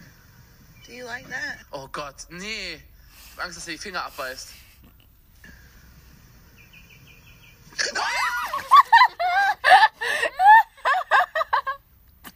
Do 0.86 0.93
you 0.93 1.05
like 1.05 1.27
that? 1.29 1.58
Oh 1.72 1.88
Gott, 1.91 2.27
nee. 2.29 2.75
Ich 2.75 2.81
hab 3.38 3.46
Angst, 3.46 3.58
dass 3.58 3.67
er 3.67 3.74
die 3.74 3.79
Finger 3.79 4.05
abbeißt. 4.05 4.50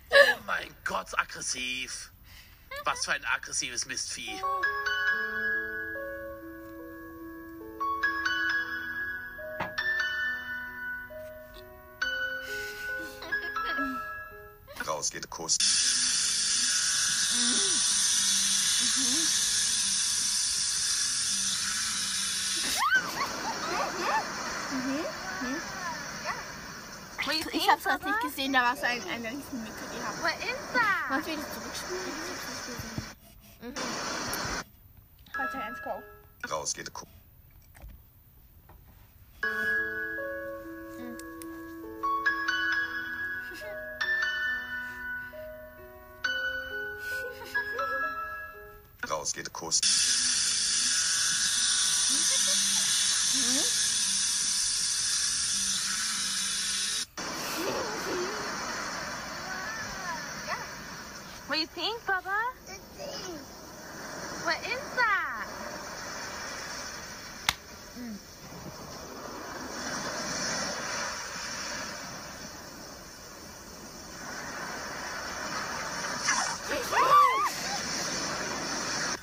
Oh 0.09 0.37
mein 0.45 0.73
Gott, 0.85 1.13
aggressiv. 1.35 2.11
Was 2.85 3.03
für 3.03 3.11
ein 3.11 3.25
aggressives 3.25 3.85
Mistvieh. 3.85 4.41
Raus 14.87 15.09
geht 15.09 15.29
Kuss. 15.29 15.57
Ich, 18.87 19.44
Ich 27.65 27.71
hab's 27.71 27.85
halt 27.87 28.05
nicht 28.05 28.21
gesehen, 28.21 28.53
da 28.53 28.61
war 28.61 28.75
so 28.75 28.83
ein, 28.83 29.01
eine 29.09 29.27
Riesenmücke, 29.27 29.73
die 29.91 30.03
haben. 30.05 30.21
Wo 30.21 30.27
ist 30.27 30.75
er? 30.75 31.07
Kannst 31.07 31.27
du 31.27 31.31
wieder 31.31 31.41
zurückspielen? 31.51 32.13
Mhm. 33.61 33.73
Warte, 35.35 35.57
go. 35.83 36.03
Raus 36.47 36.73
geht 36.75 36.93
Kuh. 36.93 37.07
Mhm. 40.99 41.17
Raus 49.09 49.33
geht 49.33 49.51
Kuss. 49.51 49.81
Hm? 53.33 53.74
Do 61.75 61.81
you 61.81 61.87
think, 61.87 62.05
Bubba? 62.05 62.39
What 64.45 64.59
is 64.65 64.81
that? 64.95 65.47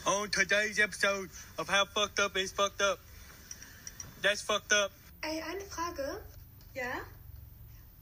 On 0.07 0.29
today's 0.29 0.79
episode 0.79 1.31
of 1.59 1.69
How 1.69 1.85
Fucked 1.87 2.21
Up 2.21 2.37
is 2.37 2.53
Fucked 2.53 2.83
Up. 2.83 2.99
That's 4.21 4.43
fucked 4.43 4.73
up. 4.73 4.93
Ey, 5.25 5.43
eine 5.43 5.61
Frage. 5.63 6.21
Ja? 6.75 7.01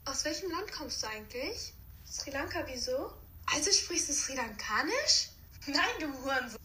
Aus 0.05 0.25
welchem 0.25 0.51
Land 0.51 0.71
kommst 0.71 1.01
du 1.01 1.07
eigentlich? 1.07 1.73
Sri 2.05 2.31
Lanka, 2.31 2.63
wieso? 2.67 3.11
Also 3.45 3.71
sprichst 3.71 4.09
du 4.09 4.13
Sri 4.13 4.35
Lankanisch? 4.35 5.29
Nein, 5.67 5.83
du 5.99 6.07
Hurensohn. 6.07 6.59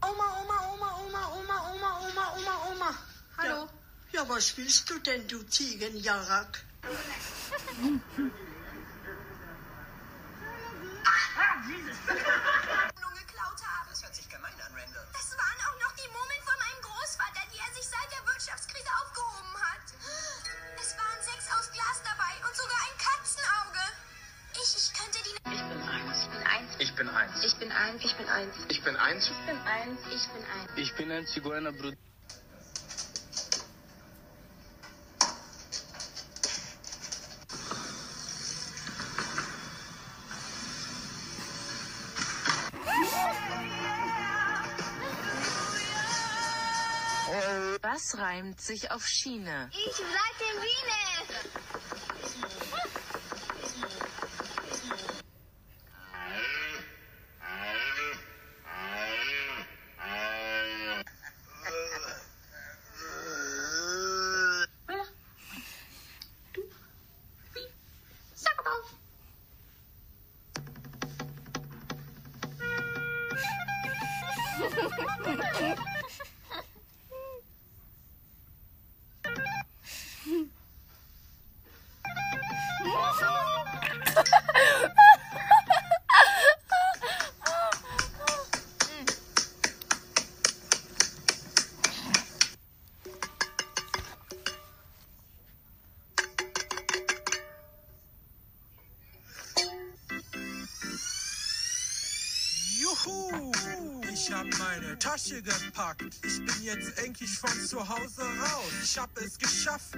Oma, 0.00 0.42
Oma, 0.42 0.72
Oma, 0.72 0.90
Oma, 1.04 1.22
Oma, 1.38 1.72
Oma, 1.72 2.00
Oma, 2.00 2.36
Oma, 2.36 2.70
Oma. 2.70 2.98
Hallo. 3.38 3.68
Ja, 4.12 4.28
was 4.28 4.56
willst 4.56 4.90
du 4.90 4.98
denn, 4.98 5.26
du 5.28 5.42
Ziegenjarak? 5.44 6.64
aufgehoben 19.00 19.54
hat. 19.56 19.86
Es 20.80 20.90
waren 20.98 21.20
sechs 21.22 21.46
aus 21.56 21.70
Glas 21.72 21.98
dabei 22.04 22.32
und 22.46 22.54
sogar 22.56 22.80
ein 22.84 22.96
Katzenauge. 22.98 23.84
Ich, 24.54 24.70
ich 24.76 24.88
könnte 24.92 25.18
die... 25.24 25.34
Ich 25.52 25.64
bin 25.68 25.80
eins. 25.88 26.16
Ich 26.18 26.30
bin 26.30 26.42
eins. 26.46 26.70
Ich 26.78 26.94
bin 26.94 27.00
eins. 27.00 27.44
Ich 27.44 27.56
bin 27.56 27.70
eins. 27.72 28.02
Ich 28.04 28.14
bin 28.16 28.26
eins. 28.26 28.56
Ich 28.68 28.84
bin 28.84 28.96
eins. 28.96 29.30
Ich 29.30 29.46
bin 29.46 29.58
eins. 29.66 30.00
Ich 30.10 30.28
bin 30.28 30.44
eins. 30.44 30.70
Ich 30.76 30.94
bin 30.94 31.10
ein 31.10 31.26
Zigeunerbruder. 31.26 31.96
Reimt 48.14 48.60
sich 48.60 48.90
auf 48.90 49.06
Schiene. 49.06 49.70
Ich 49.72 49.96
bleib 49.96 50.36
in 50.40 50.62
Wien. 50.62 50.82
Gepackt. 105.98 106.24
Ich 106.24 106.44
bin 106.44 106.62
jetzt 106.62 106.98
endlich 106.98 107.38
von 107.38 107.50
zu 107.66 107.86
Hause 107.88 108.22
raus. 108.22 108.72
Ich 108.82 108.98
hab 108.98 109.16
es 109.18 109.38
geschafft. 109.38 109.94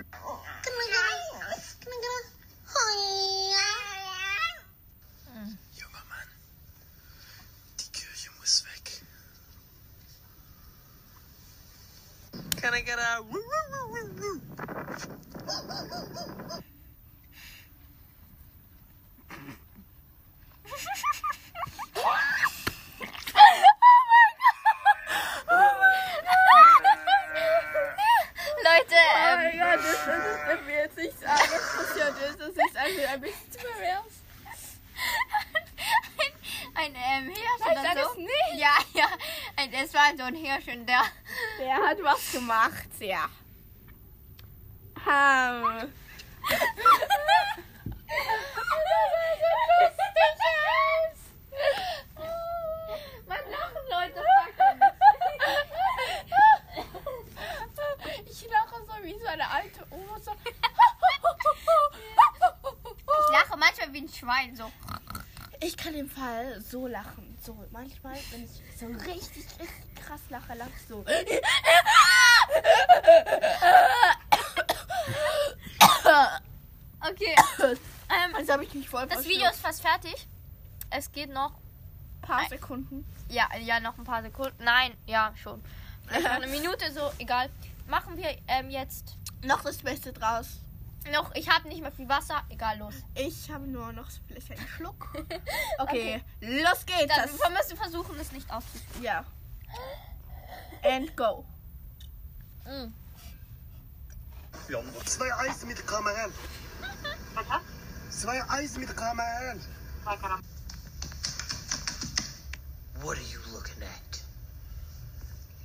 Junger 5.76 6.04
Mann, 6.08 6.28
die 7.80 7.88
Kirche 7.92 8.30
muss 8.40 8.64
weg. 8.64 9.02
Can 12.60 12.74
I 12.74 12.80
get 12.82 12.98
a 12.98 13.20
woo, 13.22 13.38
woo, 13.38 13.90
woo, 13.90 14.10
woo, 14.18 14.40
woo? 14.40 15.44
Leute, 28.62 28.94
Oh 28.94 29.18
ähm, 29.28 29.58
mein 29.58 29.58
Gott, 29.58 29.84
das 29.84 29.92
ist, 29.92 30.06
dass 30.48 30.60
mir 30.66 30.74
jetzt 30.76 30.96
nichts 30.96 31.22
anderes 31.24 31.76
passiert 31.76 32.14
ist. 32.30 32.40
Das 32.40 32.48
ist 32.48 32.76
einfach 32.76 33.12
ein 33.12 33.20
bisschen 33.20 33.52
zu 33.52 33.58
pervers. 33.58 34.14
ein 36.76 36.94
ähm, 36.94 37.24
Hirsch 37.28 37.60
Nein, 37.60 37.72
oder 37.72 37.82
sag 37.82 37.94
so. 38.04 38.10
es 38.10 38.16
nicht. 38.16 38.54
Ja, 38.56 38.76
ja. 38.94 39.06
Ein- 39.56 39.72
Es 39.72 39.94
war 39.94 40.16
so 40.16 40.22
ein 40.24 40.34
Hirsch 40.34 40.68
und 40.68 40.86
der. 40.86 41.02
Der 41.58 41.74
hat 41.76 41.98
was 42.02 42.02
gemacht, 42.02 42.02
ja. 42.02 42.02
Ähm. 42.02 42.02
Man 42.02 42.12
lachen, 42.12 42.12
Leute. 42.12 42.12
Ich 42.12 42.12
lache 42.12 42.12
so 42.12 42.12
wie 42.12 42.12
so 42.12 42.12
eine 42.12 42.12
alte 42.12 42.12
Oma. 42.12 42.12
So. 42.12 42.12
Ich 42.12 42.12
lache 42.12 42.23
manchmal 63.64 63.92
wie 63.92 64.00
ein 64.02 64.08
Schwein 64.08 64.56
so. 64.56 64.70
Ich 65.60 65.76
kann 65.76 65.94
im 65.94 66.08
Fall 66.10 66.60
so 66.60 66.86
lachen. 66.86 67.38
So 67.42 67.56
manchmal, 67.70 68.16
wenn 68.30 68.44
ich 68.44 68.50
so 68.78 68.86
richtig, 68.86 69.46
richtig 69.58 69.94
krass 69.94 70.20
lache, 70.28 70.54
lache 70.54 70.70
ich 70.76 70.86
so. 70.88 71.04
Okay. 77.00 77.34
Ähm, 78.08 78.34
Also 78.34 78.43
habe 78.54 78.64
ich 78.64 78.74
mich 78.74 78.88
voll 78.88 79.06
das 79.06 79.24
Video 79.24 79.48
ist 79.50 79.60
fast 79.60 79.82
fertig. 79.82 80.26
Es 80.90 81.10
geht 81.12 81.30
noch 81.32 81.50
ein 81.52 82.20
paar 82.22 82.48
Sekunden. 82.48 83.04
Ja, 83.28 83.48
ja, 83.56 83.80
noch 83.80 83.98
ein 83.98 84.04
paar 84.04 84.22
Sekunden. 84.22 84.62
Nein, 84.64 84.92
ja, 85.06 85.32
schon. 85.42 85.62
Vielleicht 86.06 86.24
noch 86.24 86.30
eine 86.32 86.46
Minute, 86.58 86.92
so, 86.92 87.10
egal. 87.18 87.50
Machen 87.86 88.16
wir 88.16 88.36
ähm, 88.48 88.70
jetzt 88.70 89.16
Noch 89.42 89.62
das 89.62 89.78
Beste 89.78 90.12
draus. 90.12 90.46
noch. 91.12 91.34
Ich 91.34 91.50
habe 91.50 91.68
nicht 91.68 91.82
mehr 91.82 91.92
viel 91.92 92.08
Wasser. 92.08 92.42
Egal, 92.48 92.78
los. 92.78 92.94
Ich 93.14 93.50
habe 93.50 93.66
nur 93.66 93.92
noch 93.92 94.08
vielleicht 94.28 94.50
einen 94.52 94.68
Schluck. 94.68 95.08
Okay, 95.78 96.22
los 96.40 96.86
geht's. 96.86 97.14
Dann, 97.14 97.28
Das- 97.28 97.38
wir 97.38 97.50
müssen 97.50 97.76
versuchen, 97.76 98.18
es 98.20 98.32
nicht 98.32 98.50
auszuspielen. 98.50 99.02
Ja. 99.02 99.24
And 100.82 101.16
go. 101.16 101.44
Mm. 102.64 102.92
Zwei 105.04 105.34
Eis 105.34 105.64
mit 105.64 105.86
Karamell. 105.86 106.32
Zwei 108.16 108.42
Eis 108.48 108.78
mit 108.78 108.96
Karamell. 108.96 109.58
What 113.02 113.18
are 113.18 113.22
you 113.22 113.40
looking 113.52 113.82
at? 113.82 114.22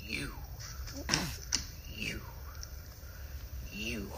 You. 0.02 0.34
You. 1.96 2.20
You. 3.72 4.12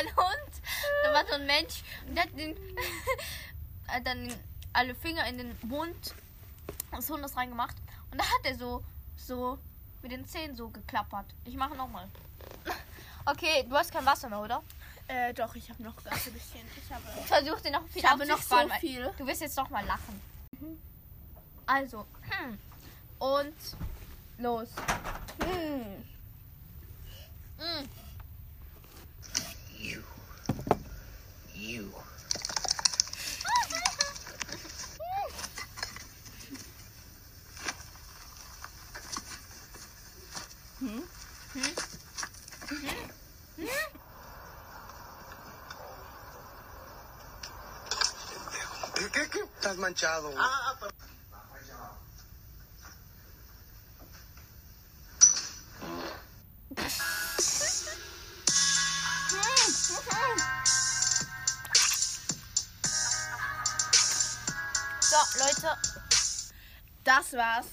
Ein 0.00 0.16
Hund. 0.16 0.52
Da 1.04 1.12
war 1.12 1.26
so 1.26 1.34
ein 1.34 1.46
Mensch. 1.46 1.82
Und 2.06 2.14
der 2.14 2.24
hat, 2.24 2.38
den, 2.38 2.56
hat 3.88 4.06
dann 4.06 4.34
alle 4.72 4.94
Finger 4.94 5.26
in 5.26 5.38
den 5.38 5.56
Mund 5.62 6.14
des 6.96 7.10
Hundes 7.10 7.36
reingemacht. 7.36 7.76
Und 8.10 8.18
da 8.18 8.24
hat 8.24 8.44
er 8.44 8.56
so, 8.56 8.82
so 9.16 9.58
mit 10.02 10.12
den 10.12 10.26
Zähnen 10.26 10.56
so 10.56 10.68
geklappert. 10.68 11.26
Ich 11.44 11.54
mache 11.54 11.74
nochmal. 11.74 12.08
Okay, 13.26 13.64
du 13.68 13.76
hast 13.76 13.92
kein 13.92 14.06
Wasser 14.06 14.28
mehr, 14.28 14.40
oder? 14.40 14.62
Äh, 15.06 15.34
doch, 15.34 15.54
ich 15.54 15.68
habe 15.68 15.82
noch 15.82 16.02
ganz 16.04 16.26
ein 16.26 16.32
bisschen. 16.32 16.60
Ich 16.76 16.92
habe. 16.92 17.02
Versuch 17.26 17.60
dir 17.60 17.72
noch 17.72 17.86
viel 17.88 18.02
Ich 18.02 18.08
habe 18.08 18.26
noch 18.26 18.40
so 18.40 18.56
viel. 18.80 19.10
Du 19.18 19.26
wirst 19.26 19.40
jetzt 19.40 19.56
noch 19.56 19.68
mal 19.68 19.84
lachen. 19.84 20.20
Also, 21.66 22.06
hm. 22.28 22.58
und 23.18 23.54
los. 24.38 24.68
Hm. 25.44 26.04
Mm. 27.58 27.99
You. 29.80 30.02
You. 31.54 31.90
Hm? 40.80 41.00
¿Qué, 48.94 49.10
qué, 49.10 49.30
qué? 49.30 49.40
Estás 49.40 49.76
manchado. 49.78 50.30
So, 50.30 50.38
War's. 67.50 67.66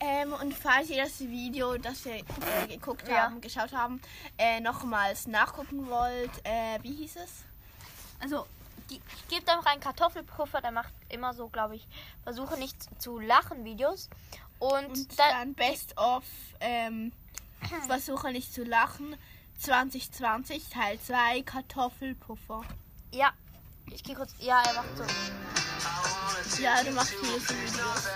Ähm, 0.00 0.32
und 0.32 0.52
falls 0.54 0.90
ihr 0.90 1.02
das 1.04 1.20
Video, 1.20 1.78
das 1.78 2.04
wir 2.04 2.16
äh, 2.16 2.22
geguckt 2.68 3.08
Ja. 3.08 3.22
haben, 3.24 3.40
geschaut 3.40 3.72
haben, 3.72 4.00
äh, 4.38 4.60
nochmals 4.60 5.26
nachgucken 5.26 5.88
wollt, 5.88 6.30
äh, 6.44 6.78
wie 6.82 6.92
hieß 6.94 7.16
es? 7.16 7.30
Also, 8.20 8.46
die, 8.90 9.00
gebt 9.28 9.48
einfach 9.48 9.66
einen 9.66 9.80
Kartoffelpuffer, 9.80 10.60
der 10.60 10.72
macht 10.72 10.92
immer 11.08 11.32
so, 11.32 11.48
glaube 11.48 11.76
ich, 11.76 11.86
versuche 12.22 12.58
nicht 12.58 12.76
zu 13.00 13.18
lachen 13.18 13.64
Videos. 13.64 14.08
Und, 14.58 14.86
Und 14.86 15.18
dann, 15.18 15.30
dann 15.30 15.54
Best 15.54 15.96
of 15.96 16.24
ähm, 16.60 17.12
Versuche 17.86 18.30
nicht 18.32 18.52
zu 18.52 18.64
lachen 18.64 19.16
2020 19.60 20.68
Teil 20.68 20.98
2 21.00 21.42
Kartoffelpuffer. 21.42 22.62
Ja, 23.12 23.32
ich 23.90 24.02
gehe 24.02 24.14
kurz. 24.16 24.34
Ja, 24.40 24.60
er 24.62 24.74
macht 24.74 24.96
so. 24.96 26.62
Ja, 26.62 26.82
du 26.82 26.90
machst 26.92 27.14
viele 27.14 27.40
so 27.40 27.54
Videos. 27.54 28.08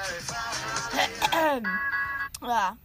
Ja. 2.43 2.77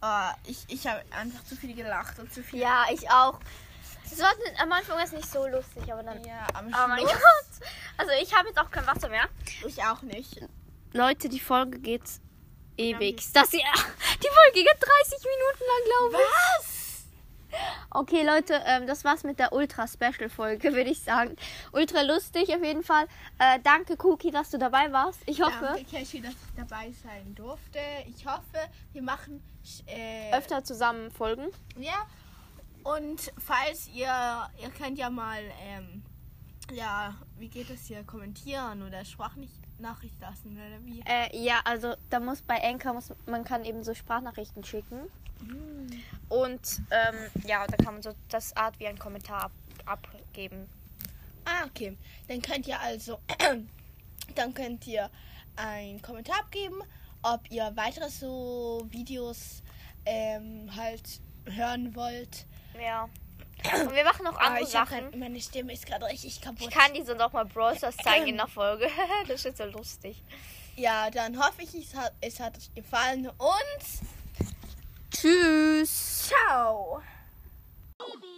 Ah, 0.00 0.34
ich 0.46 0.58
ich 0.68 0.86
habe 0.86 1.02
einfach 1.10 1.42
zu 1.44 1.56
viel 1.56 1.74
gelacht 1.74 2.18
und 2.18 2.32
zu 2.32 2.42
viel. 2.42 2.60
Ja, 2.60 2.84
ich 2.92 3.10
auch. 3.10 3.40
Es 4.10 4.18
war 4.20 4.32
am 4.62 4.72
Anfang 4.72 4.98
ist 5.02 5.12
nicht 5.12 5.30
so 5.30 5.46
lustig, 5.48 5.92
aber 5.92 6.02
dann. 6.02 6.22
Ja, 6.24 6.46
am 6.54 6.66
Oh 6.68 6.88
mein 6.88 7.00
Schluss- 7.00 7.12
Gott. 7.12 7.68
Also 7.98 8.12
ich 8.22 8.34
habe 8.34 8.48
jetzt 8.48 8.58
auch 8.58 8.70
kein 8.70 8.86
Wasser 8.86 9.08
mehr. 9.08 9.28
Ich 9.66 9.82
auch 9.82 10.02
nicht. 10.02 10.40
Leute, 10.92 11.28
die 11.28 11.40
Folge 11.40 11.78
geht 11.80 12.04
ewig. 12.76 13.16
Das 13.34 13.50
hier, 13.50 13.60
die 13.60 14.28
Folge 14.28 14.52
geht 14.52 14.78
30 14.80 15.18
Minuten 15.24 15.64
lang, 15.66 15.84
glaube 16.10 16.16
ich. 16.22 16.64
Was? 16.64 16.77
Okay, 17.90 18.22
Leute, 18.24 18.60
ähm, 18.66 18.86
das 18.86 19.04
war's 19.04 19.24
mit 19.24 19.38
der 19.38 19.52
Ultra-Special-Folge, 19.52 20.72
würde 20.74 20.90
ich 20.90 21.00
sagen. 21.00 21.36
Ultra 21.72 22.02
lustig 22.02 22.54
auf 22.54 22.62
jeden 22.62 22.82
Fall. 22.82 23.06
Äh, 23.38 23.58
danke, 23.62 23.96
Cookie, 24.02 24.30
dass 24.30 24.50
du 24.50 24.58
dabei 24.58 24.92
warst. 24.92 25.20
Ich 25.26 25.40
hoffe, 25.40 25.58
Danke, 25.60 25.84
Cashy, 25.84 26.20
dass 26.20 26.32
ich 26.32 26.54
dabei 26.56 26.92
sein 27.02 27.34
durfte. 27.34 27.78
Ich 28.06 28.26
hoffe, 28.26 28.68
wir 28.92 29.02
machen 29.02 29.42
äh, 29.86 30.32
öfter 30.34 30.64
zusammen 30.64 31.10
Folgen. 31.10 31.48
Ja. 31.78 32.06
Und 32.84 33.32
falls 33.38 33.88
ihr, 33.88 34.48
ihr 34.62 34.70
könnt 34.70 34.98
ja 34.98 35.10
mal, 35.10 35.42
ähm, 35.60 36.02
ja, 36.72 37.14
wie 37.38 37.48
geht 37.48 37.70
es 37.70 37.86
hier, 37.86 38.04
kommentieren 38.04 38.82
oder 38.82 39.04
Sprachnachricht 39.78 40.20
lassen 40.20 40.52
oder 40.56 40.84
wie? 40.84 41.02
Äh, 41.06 41.36
ja, 41.36 41.60
also 41.64 41.94
da 42.10 42.20
muss 42.20 42.42
bei 42.42 42.62
Anchor, 42.62 42.94
muss, 42.94 43.12
man 43.26 43.44
kann 43.44 43.64
eben 43.64 43.84
so 43.84 43.94
Sprachnachrichten 43.94 44.64
schicken. 44.64 45.08
Hm. 45.40 46.02
Und 46.28 46.82
ähm, 46.90 47.46
ja, 47.46 47.66
da 47.66 47.76
kann 47.76 47.94
man 47.94 48.02
so 48.02 48.12
das 48.28 48.56
Art 48.56 48.78
wie 48.80 48.88
ein 48.88 48.98
Kommentar 48.98 49.44
ab, 49.44 49.52
abgeben. 49.86 50.68
Ah, 51.44 51.64
okay. 51.66 51.96
Dann 52.26 52.42
könnt 52.42 52.66
ihr 52.66 52.78
also, 52.80 53.18
dann 54.34 54.54
könnt 54.54 54.86
ihr 54.86 55.10
einen 55.56 56.02
Kommentar 56.02 56.40
abgeben, 56.40 56.82
ob 57.22 57.40
ihr 57.50 57.70
weitere 57.74 58.10
so 58.10 58.86
Videos 58.90 59.62
ähm, 60.04 60.74
halt 60.74 61.20
hören 61.46 61.94
wollt. 61.94 62.46
Ja. 62.80 63.08
Und 63.64 63.94
wir 63.94 64.04
machen 64.04 64.24
noch 64.24 64.36
Ah, 64.38 64.46
andere 64.46 64.62
ich 64.64 64.68
Sachen. 64.70 64.98
grad- 65.10 65.16
meine 65.16 65.40
Stimme 65.40 65.72
ist 65.72 65.84
gerade 65.86 66.06
richtig 66.06 66.40
kaputt. 66.40 66.60
Ich 66.62 66.70
kann 66.70 66.94
die 66.94 67.02
sonst 67.02 67.20
auch 67.20 67.32
mal 67.32 67.44
Brawl 67.44 67.76
Stars 67.76 67.96
zeigen 67.96 68.28
in 68.28 68.36
der 68.36 68.46
Folge. 68.46 68.88
das 69.28 69.44
ist 69.44 69.58
so 69.58 69.64
lustig. 69.64 70.22
Ja, 70.76 71.10
dann 71.10 71.38
hoffe 71.38 71.62
ich, 71.62 71.74
es 71.74 71.94
hat, 71.94 72.12
es 72.20 72.38
hat 72.38 72.56
euch 72.56 72.72
gefallen 72.74 73.28
und 73.28 73.84
Tschüss. 75.10 76.28
ciao. 76.28 77.02
Baby. 77.98 78.37